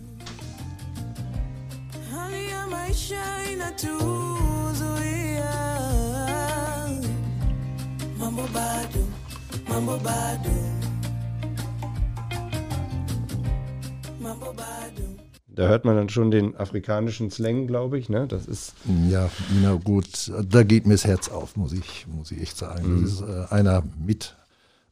[15.54, 18.10] Da hört man dann schon den afrikanischen Slang, glaube ich.
[18.10, 18.26] Ne?
[18.28, 18.74] Das ist
[19.10, 19.30] ja,
[19.62, 22.96] na gut, da geht mir das Herz auf, muss ich, muss ich echt sagen.
[22.96, 23.04] Mhm.
[23.04, 24.36] Das ist äh, einer mit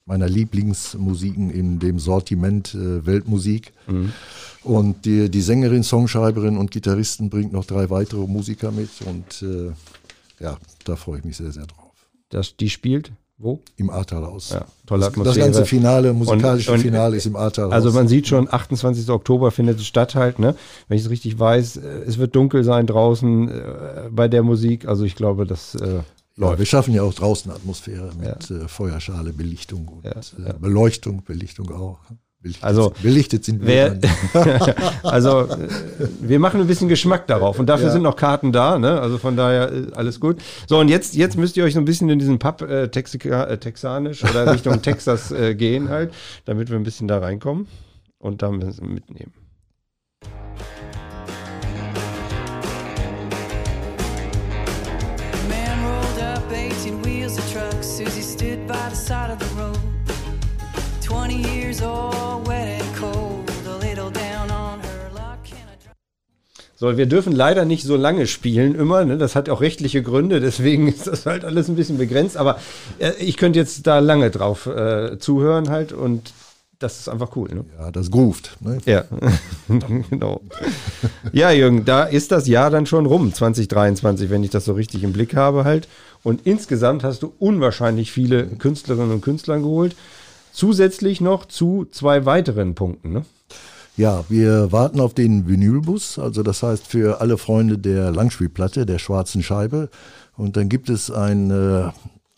[0.09, 3.71] meiner Lieblingsmusiken in dem Sortiment äh, Weltmusik.
[3.87, 4.11] Mhm.
[4.63, 9.71] Und die, die Sängerin, Songschreiberin und Gitarristen bringt noch drei weitere Musiker mit und äh,
[10.43, 11.93] ja, da freue ich mich sehr, sehr drauf.
[12.29, 13.61] Das, die spielt wo?
[13.77, 14.49] Im Ahrtalhaus.
[14.49, 15.35] Ja, tolle Atmosphäre.
[15.35, 17.71] Das ganze Finale, musikalische und, und, Finale ist im Ahrtalhaus.
[17.71, 19.09] Also man sieht schon, 28.
[19.09, 20.55] Oktober findet es statt halt, ne?
[20.89, 24.89] Wenn ich es richtig weiß, äh, es wird dunkel sein draußen äh, bei der Musik.
[24.89, 26.01] Also ich glaube, das äh,
[26.39, 28.57] ja, wir schaffen ja auch draußen Atmosphäre mit ja.
[28.57, 31.99] äh, Feuerschale, Belichtung und ja, äh, Beleuchtung, Belichtung auch.
[32.41, 33.99] Belichtet, also belichtet sind wir.
[33.99, 35.67] Wer, also äh,
[36.21, 37.91] wir machen ein bisschen Geschmack darauf und dafür ja.
[37.91, 39.01] sind noch Karten da, ne?
[39.01, 40.41] Also von daher äh, alles gut.
[40.65, 43.43] So und jetzt jetzt müsst ihr euch so ein bisschen in diesen Pub äh, Texika,
[43.43, 46.13] äh, texanisch oder Richtung Texas äh, gehen halt,
[46.45, 47.67] damit wir ein bisschen da reinkommen
[48.19, 49.33] und da mitnehmen.
[57.99, 59.77] Susie stood by the side of the road.
[61.03, 63.51] 20 years old, wet and cold.
[63.67, 65.39] A little down on her luck.
[66.77, 69.03] So, wir dürfen leider nicht so lange spielen immer.
[69.03, 69.17] Ne?
[69.17, 72.37] Das hat auch rechtliche Gründe, deswegen ist das halt alles ein bisschen begrenzt.
[72.37, 72.57] Aber
[72.99, 76.31] äh, ich könnte jetzt da lange drauf äh, zuhören halt und
[76.79, 77.49] das ist einfach cool.
[77.53, 77.65] Ne?
[77.77, 78.55] Ja, das groovt.
[78.61, 78.77] Ne?
[78.85, 79.03] Ja,
[80.09, 80.39] genau.
[81.33, 85.03] Ja, Jürgen, da ist das Jahr dann schon rum, 2023, wenn ich das so richtig
[85.03, 85.89] im Blick habe halt.
[86.23, 89.95] Und insgesamt hast du unwahrscheinlich viele Künstlerinnen und Künstler geholt.
[90.51, 93.13] Zusätzlich noch zu zwei weiteren Punkten.
[93.13, 93.25] Ne?
[93.95, 98.99] Ja, wir warten auf den Vinylbus, also das heißt für alle Freunde der Langspielplatte, der
[98.99, 99.89] schwarzen Scheibe.
[100.35, 101.91] Und dann gibt es ein, äh,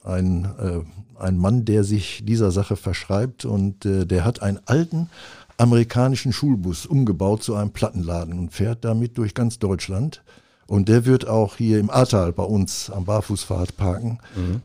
[0.04, 0.80] ein äh,
[1.22, 5.10] ein Mann, der sich dieser Sache verschreibt und äh, der hat einen alten
[5.58, 10.24] amerikanischen Schulbus umgebaut zu einem Plattenladen und fährt damit durch ganz Deutschland.
[10.72, 14.20] Und der wird auch hier im Ahrtal bei uns am Barfußpfad parken.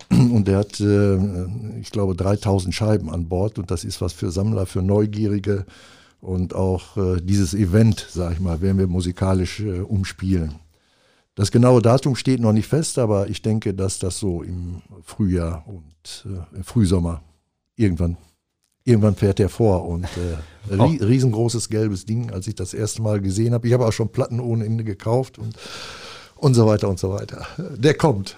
[0.09, 0.31] Mhm.
[0.31, 1.17] Und der hat, äh,
[1.81, 3.59] ich glaube, 3000 Scheiben an Bord.
[3.59, 5.67] Und das ist was für Sammler, für Neugierige.
[6.21, 10.61] Und auch äh, dieses Event, sag ich mal, werden wir musikalisch äh, umspielen.
[11.35, 15.65] Das genaue Datum steht noch nicht fest, aber ich denke, dass das so im Frühjahr
[15.67, 17.21] und äh, im Frühsommer
[17.75, 18.17] irgendwann,
[18.87, 19.87] irgendwann fährt er vor.
[19.87, 23.67] Und äh, ri riesengroßes gelbes Ding, als ich das erste Mal gesehen habe.
[23.67, 25.57] Ich habe auch schon Platten ohne Ende gekauft und
[26.39, 27.47] und so weiter und so weiter.
[27.57, 28.37] Der kommt.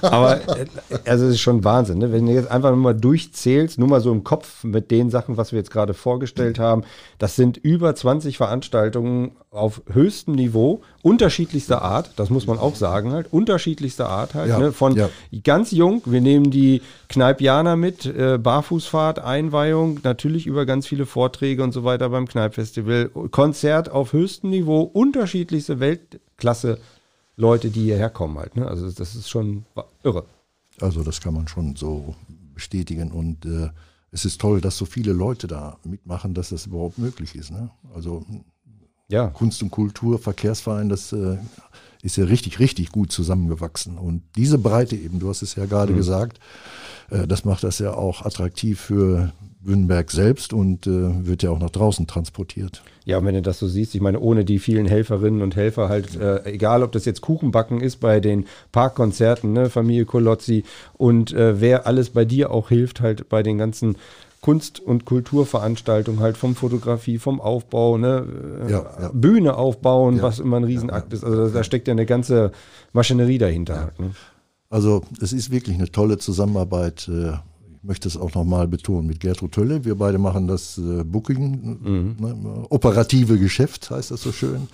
[0.00, 0.66] Aber äh,
[1.04, 2.10] also es ist schon Wahnsinn, ne?
[2.10, 5.36] wenn du jetzt einfach nur mal durchzählst, nur mal so im Kopf mit den Sachen,
[5.36, 6.84] was wir jetzt gerade vorgestellt haben,
[7.18, 13.12] das sind über 20 Veranstaltungen auf höchstem Niveau, unterschiedlichster Art, das muss man auch sagen
[13.12, 14.72] halt, unterschiedlichster Art halt, ja, ne?
[14.72, 15.10] von ja.
[15.44, 21.62] ganz jung, wir nehmen die Kneipianer mit, äh, Barfußfahrt, Einweihung, natürlich über ganz viele Vorträge
[21.62, 26.78] und so weiter beim Kneipfestival, Konzert auf höchstem Niveau, unterschiedlichste Weltklasse
[27.36, 28.56] Leute, die hierher kommen halt.
[28.56, 28.66] Ne?
[28.66, 29.64] Also das ist schon
[30.02, 30.24] irre.
[30.80, 32.14] Also das kann man schon so
[32.54, 33.70] bestätigen und äh,
[34.10, 37.50] es ist toll, dass so viele Leute da mitmachen, dass das überhaupt möglich ist.
[37.50, 37.70] Ne?
[37.94, 38.24] Also
[39.08, 39.28] ja.
[39.28, 41.38] Kunst und Kultur, Verkehrsverein, das äh,
[42.02, 43.98] ist ja richtig, richtig gut zusammengewachsen.
[43.98, 45.96] Und diese Breite eben, du hast es ja gerade mhm.
[45.96, 46.40] gesagt,
[47.10, 49.32] äh, das macht das ja auch attraktiv für
[49.64, 52.82] Wünnberg selbst und äh, wird ja auch nach draußen transportiert.
[53.04, 55.88] Ja, und wenn du das so siehst, ich meine, ohne die vielen Helferinnen und Helfer
[55.88, 61.32] halt, äh, egal ob das jetzt Kuchenbacken ist bei den Parkkonzerten, ne, Familie Kolozzi und
[61.32, 63.96] äh, wer alles bei dir auch hilft, halt bei den ganzen
[64.40, 68.26] Kunst- und Kulturveranstaltungen halt vom Fotografie, vom Aufbau, ne,
[68.66, 69.10] äh, ja, ja.
[69.12, 71.24] Bühne aufbauen, ja, was immer ein Riesenakt ist.
[71.24, 72.50] Also da steckt ja eine ganze
[72.92, 73.80] Maschinerie dahinter.
[73.80, 74.10] Halt, ne?
[74.68, 77.08] Also es ist wirklich eine tolle Zusammenarbeit.
[77.82, 79.84] Möchte es auch nochmal betonen, mit Gertrud Hölle.
[79.84, 82.16] Wir beide machen das äh, Booking, mhm.
[82.18, 84.68] ne, operative Geschäft, heißt das so schön.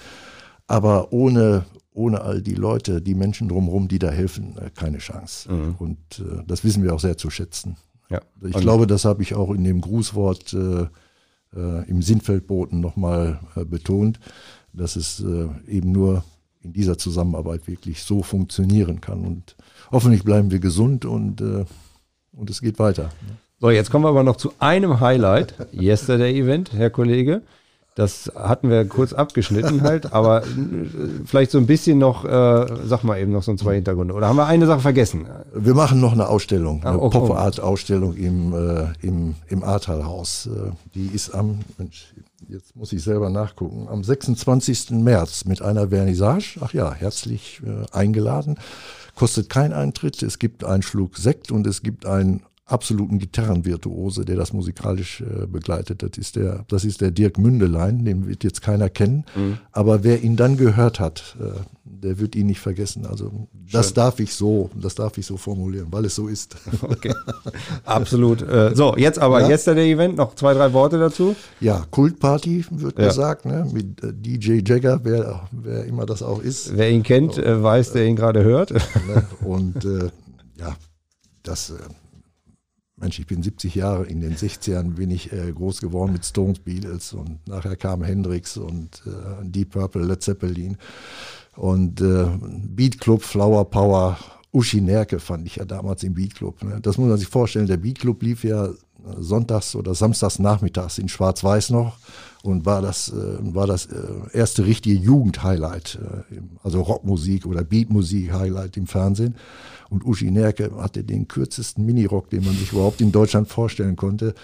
[0.66, 5.50] Aber ohne, ohne all die Leute, die Menschen drumherum, die da helfen, äh, keine Chance.
[5.50, 5.74] Mhm.
[5.78, 7.76] Und äh, das wissen wir auch sehr zu schätzen.
[8.10, 8.20] Ja.
[8.42, 10.86] Ich Und glaube, das habe ich auch in dem Grußwort äh,
[11.56, 14.20] äh, im Sinnfeldboten nochmal äh, betont,
[14.72, 16.24] dass es äh, eben nur
[16.60, 19.24] in dieser Zusammenarbeit wirklich so funktionieren kann.
[19.24, 19.56] Und
[19.90, 21.64] hoffentlich bleiben wir gesund und, äh,
[22.38, 23.10] und es geht weiter.
[23.60, 27.42] So, jetzt kommen wir aber noch zu einem Highlight, Yesterday Event, Herr Kollege.
[27.96, 30.46] Das hatten wir kurz abgeschnitten halt, aber äh,
[31.24, 34.14] vielleicht so ein bisschen noch, äh, sag mal eben noch so ein zwei Hintergründe.
[34.14, 35.26] Oder haben wir eine Sache vergessen?
[35.52, 40.46] Wir machen noch eine Ausstellung, eine oh, Pop-Art-Ausstellung im, äh, im, im Ahrtalhaus.
[40.46, 42.14] Äh, die ist am, Mensch,
[42.48, 44.90] jetzt muss ich selber nachgucken, am 26.
[44.90, 46.60] März mit einer Vernissage.
[46.60, 48.58] Ach ja, herzlich äh, eingeladen.
[49.18, 50.22] Kostet kein Eintritt.
[50.22, 55.46] Es gibt einen Schluck Sekt und es gibt ein absoluten Gitarrenvirtuose, der das musikalisch äh,
[55.46, 56.02] begleitet.
[56.02, 59.24] Das ist der, das ist der Dirk Mündelein, den wird jetzt keiner kennen.
[59.34, 59.58] Mhm.
[59.72, 63.06] Aber wer ihn dann gehört hat, äh, der wird ihn nicht vergessen.
[63.06, 63.94] Also das Schön.
[63.94, 66.56] darf ich so, das darf ich so formulieren, weil es so ist.
[66.82, 67.12] Okay.
[67.84, 68.42] Absolut.
[68.42, 69.48] Äh, so, jetzt aber, ja?
[69.48, 71.36] jetzt der Event, noch zwei, drei Worte dazu.
[71.60, 73.08] Ja, Kultparty wird ja.
[73.08, 73.68] gesagt, ne?
[73.72, 76.76] mit äh, DJ Jagger, wer, wer immer das auch ist.
[76.76, 78.72] Wer ihn kennt, äh, weiß, der ihn gerade hört.
[79.08, 79.24] Ne?
[79.44, 80.10] Und äh,
[80.58, 80.76] ja,
[81.42, 81.72] das
[83.00, 86.58] Mensch, ich bin 70 Jahre, in den 60ern bin ich äh, groß geworden mit Stones,
[86.58, 90.76] Beatles und nachher kam Hendrix und äh, Deep Purple, Led Zeppelin
[91.56, 94.18] und äh, Beat Club, Flower Power,
[94.52, 96.62] Uschi Nerke fand ich ja damals im Beat Club.
[96.62, 96.80] Ne?
[96.80, 98.70] Das muss man sich vorstellen, der Beat Club lief ja
[99.18, 101.98] sonntags oder samstags nachmittags in Schwarz-Weiß noch
[102.42, 103.96] und war das, äh, war das äh,
[104.32, 105.98] erste richtige Jugend-Highlight,
[106.30, 109.36] äh, also Rockmusik oder Beatmusik-Highlight im Fernsehen.
[109.90, 114.34] Und Uschi Nerke hatte den kürzesten Minirock, den man sich überhaupt in Deutschland vorstellen konnte.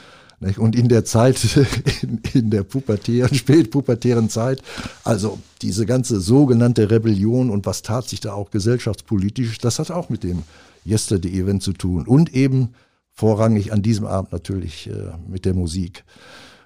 [0.58, 1.38] Und in der Zeit,
[2.02, 4.62] in, in der pubertären, spätpubertären Zeit,
[5.04, 10.08] also diese ganze sogenannte Rebellion und was tat sich da auch gesellschaftspolitisch, das hat auch
[10.10, 10.42] mit dem
[10.84, 12.06] Yesterday-Event zu tun.
[12.06, 12.74] Und eben
[13.12, 16.04] vorrangig an diesem Abend natürlich äh, mit der Musik.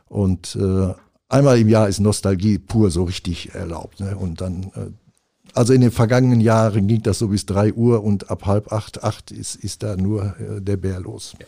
[0.06, 0.94] Und äh,
[1.28, 4.00] einmal im Jahr ist Nostalgie pur so richtig erlaubt.
[4.00, 4.16] Ne?
[4.16, 4.90] Und dann, äh,
[5.54, 9.04] also in den vergangenen Jahren ging das so bis drei Uhr und ab halb acht,
[9.04, 11.34] acht ist, ist da nur äh, der Bär los.
[11.40, 11.46] Ja.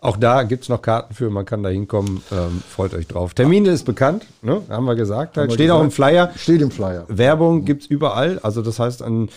[0.00, 2.22] Auch da gibt es noch Karten für, man kann da hinkommen.
[2.30, 3.34] Ähm, freut euch drauf.
[3.34, 4.62] Termine ist bekannt, ne?
[4.68, 5.36] haben wir gesagt.
[5.36, 5.52] Halt.
[5.52, 5.80] Steht gesagt.
[5.80, 6.30] auch im Flyer.
[6.36, 7.06] Steht im Flyer.
[7.08, 8.38] Werbung gibt es überall.
[8.40, 9.28] Also das heißt, an,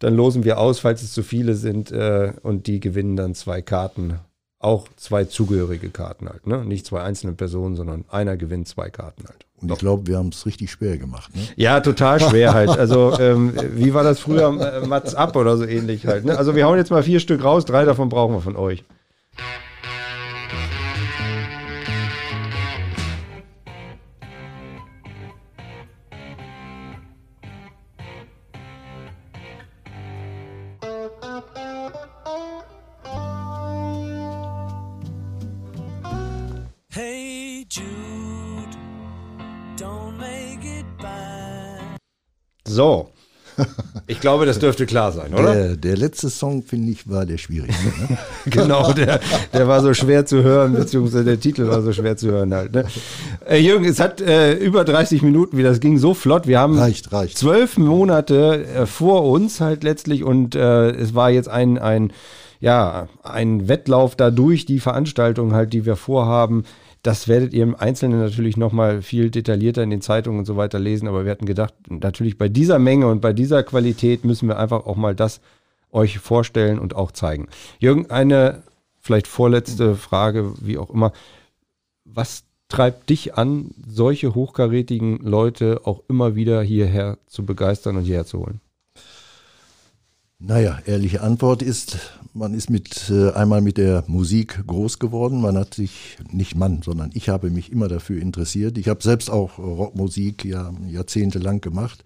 [0.00, 3.62] dann losen wir aus, falls es zu viele sind, äh, und die gewinnen dann zwei
[3.62, 4.18] Karten
[4.64, 6.46] auch zwei zugehörige Karten halt.
[6.46, 6.64] Ne?
[6.64, 9.44] Nicht zwei einzelne Personen, sondern einer gewinnt zwei Karten halt.
[9.60, 11.34] Und ich glaube, wir haben es richtig schwer gemacht.
[11.34, 11.42] Ne?
[11.56, 12.70] Ja, total schwer halt.
[12.70, 14.48] Also ähm, wie war das früher?
[14.82, 16.24] Äh, Mats ab oder so ähnlich halt.
[16.24, 16.36] Ne?
[16.36, 18.84] Also wir hauen jetzt mal vier Stück raus, drei davon brauchen wir von euch.
[42.74, 43.10] So.
[44.06, 45.54] Ich glaube, das dürfte klar sein, oder?
[45.54, 47.86] Der, der letzte Song, finde ich, war der schwierigste.
[47.86, 48.18] Ne?
[48.46, 49.20] genau, der,
[49.52, 52.72] der war so schwer zu hören, beziehungsweise der Titel war so schwer zu hören halt.
[52.72, 52.84] Ne?
[53.48, 56.46] Äh, Jürgen, es hat äh, über 30 Minuten, wie das ging so flott.
[56.46, 57.38] Wir haben reicht, reicht.
[57.38, 62.12] zwölf Monate äh, vor uns halt letztlich und äh, es war jetzt ein, ein,
[62.60, 66.64] ja, ein Wettlauf dadurch, die Veranstaltung halt, die wir vorhaben.
[67.04, 70.78] Das werdet ihr im Einzelnen natürlich nochmal viel detaillierter in den Zeitungen und so weiter
[70.78, 71.06] lesen.
[71.06, 74.86] Aber wir hatten gedacht, natürlich bei dieser Menge und bei dieser Qualität müssen wir einfach
[74.86, 75.42] auch mal das
[75.92, 77.48] euch vorstellen und auch zeigen.
[77.78, 78.62] Jürgen, eine
[79.00, 81.12] vielleicht vorletzte Frage, wie auch immer.
[82.06, 88.24] Was treibt dich an, solche hochkarätigen Leute auch immer wieder hierher zu begeistern und hierher
[88.24, 88.62] zu holen?
[90.38, 91.98] Naja, ehrliche Antwort ist,
[92.34, 95.40] man ist mit äh, einmal mit der Musik groß geworden.
[95.40, 98.76] Man hat sich, nicht Mann, sondern ich habe mich immer dafür interessiert.
[98.76, 102.04] Ich habe selbst auch Rockmusik ja jahrzehntelang gemacht.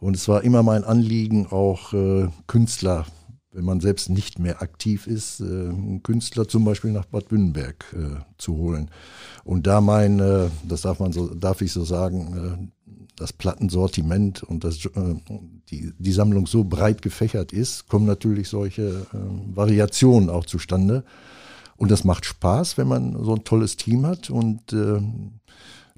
[0.00, 3.06] Und es war immer mein Anliegen, auch äh, Künstler,
[3.52, 8.20] wenn man selbst nicht mehr aktiv ist, äh, Künstler zum Beispiel nach Bad Bünnenberg äh,
[8.38, 8.90] zu holen.
[9.44, 14.42] Und da mein, äh, das darf man so, darf ich so sagen, äh, das Plattensortiment
[14.42, 15.14] und das, äh,
[15.70, 21.04] die, die Sammlung so breit gefächert ist, kommen natürlich solche äh, Variationen auch zustande.
[21.76, 24.30] Und das macht Spaß, wenn man so ein tolles Team hat.
[24.30, 25.00] Und äh,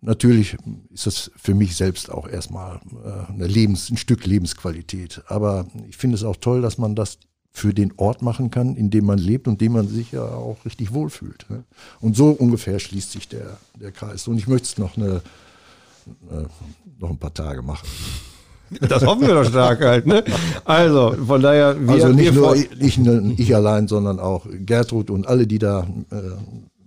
[0.01, 0.57] natürlich
[0.91, 5.23] ist das für mich selbst auch erstmal äh, eine Lebens-, ein Stück Lebensqualität.
[5.29, 7.19] Aber ich finde es auch toll, dass man das
[7.57, 10.65] für den Ort machen kann, in dem man lebt und dem man sich ja auch
[10.67, 11.47] richtig wohlfühlt.
[11.49, 11.63] Ne?
[12.01, 14.27] Und so ungefähr schließt sich der, der Kreis.
[14.27, 15.23] Und ich möchte es noch eine
[16.31, 16.45] äh,
[17.01, 17.89] noch ein paar Tage machen.
[18.81, 20.07] Das hoffen wir doch stark halt.
[20.07, 20.25] Ne?
[20.65, 21.77] Also von daher.
[21.79, 22.99] Wir, also nicht nur ich,
[23.39, 26.17] ich, allein, sondern auch Gertrud und alle, die da äh,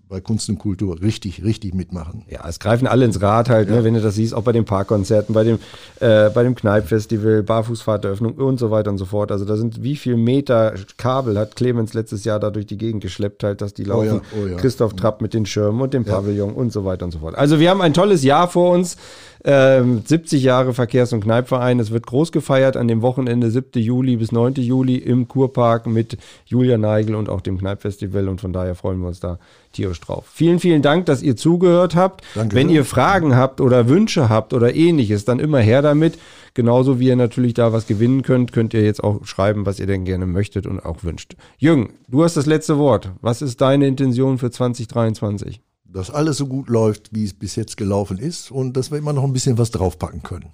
[0.10, 2.24] bei Kunst und Kultur richtig, richtig mitmachen.
[2.30, 3.80] Ja, es greifen alle ins Rad halt, ne, ja.
[3.82, 5.60] ne, wenn du das siehst, auch bei den Parkkonzerten, bei dem,
[6.00, 9.32] äh, bei dem Kneipfestival, Barfußfahrteröffnung und so weiter und so fort.
[9.32, 13.02] Also da sind wie viel Meter Kabel hat Clemens letztes Jahr da durch die Gegend
[13.02, 14.22] geschleppt, halt, dass die laufen.
[14.34, 14.58] Oh ja, oh ja.
[14.58, 17.36] Christoph Trapp mit den Schirmen und dem Pavillon und so weiter und so fort.
[17.36, 18.98] Also wir haben ein tolles Jahr vor uns.
[19.44, 21.80] Ähm, 70 Jahre Verkehrs- und Kneipverein.
[21.80, 23.82] Es wird groß gefeiert an dem Wochenende 7.
[23.82, 24.56] Juli bis 9.
[24.56, 28.28] Juli im Kurpark mit Julia Neigel und auch dem Kneipfestival.
[28.28, 29.40] Und von daher freuen wir uns da
[29.74, 30.26] tierisch drauf.
[30.34, 32.24] Vielen, vielen Dank, dass ihr zugehört habt.
[32.36, 32.56] Danke.
[32.56, 36.18] Wenn ihr Fragen habt oder Wünsche habt oder ähnliches, dann immer her damit.
[36.54, 39.86] Genauso wie ihr natürlich da was gewinnen könnt, könnt ihr jetzt auch schreiben, was ihr
[39.86, 41.36] denn gerne möchtet und auch wünscht.
[41.60, 43.12] Jürgen, du hast das letzte Wort.
[43.22, 45.62] Was ist deine Intention für 2023?
[45.90, 49.14] Dass alles so gut läuft, wie es bis jetzt gelaufen ist und dass wir immer
[49.14, 50.52] noch ein bisschen was draufpacken können.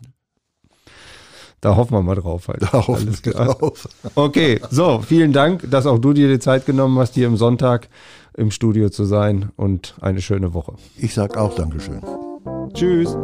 [1.63, 2.61] Da hoffen wir mal drauf halt.
[2.61, 3.55] Da hoffen Alles wir klar.
[3.55, 3.87] drauf.
[4.15, 7.87] Okay, so, vielen Dank, dass auch du dir die Zeit genommen hast, hier im Sonntag
[8.35, 10.73] im Studio zu sein und eine schöne Woche.
[10.97, 12.01] Ich sag auch Dankeschön.
[12.73, 13.15] Tschüss.